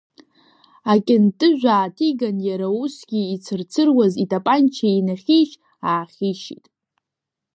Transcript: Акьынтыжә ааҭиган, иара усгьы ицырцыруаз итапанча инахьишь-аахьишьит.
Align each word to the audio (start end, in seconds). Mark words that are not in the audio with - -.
Акьынтыжә 0.91 1.65
ааҭиган, 1.75 2.37
иара 2.47 2.67
усгьы 2.81 3.21
ицырцыруаз 3.35 4.13
итапанча 4.23 4.87
инахьишь-аахьишьит. 4.97 6.65